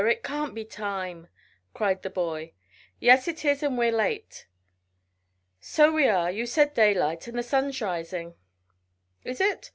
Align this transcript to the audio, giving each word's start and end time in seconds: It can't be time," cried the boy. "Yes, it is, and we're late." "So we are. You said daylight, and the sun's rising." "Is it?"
It 0.03 0.23
can't 0.23 0.55
be 0.55 0.65
time," 0.65 1.27
cried 1.75 2.01
the 2.01 2.09
boy. 2.09 2.53
"Yes, 2.99 3.27
it 3.27 3.45
is, 3.45 3.61
and 3.61 3.77
we're 3.77 3.91
late." 3.91 4.47
"So 5.59 5.91
we 5.91 6.07
are. 6.07 6.31
You 6.31 6.47
said 6.47 6.73
daylight, 6.73 7.27
and 7.27 7.37
the 7.37 7.43
sun's 7.43 7.79
rising." 7.81 8.33
"Is 9.23 9.39
it?" 9.39 9.69